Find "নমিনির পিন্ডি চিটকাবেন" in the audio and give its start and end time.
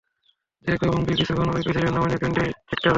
1.95-2.89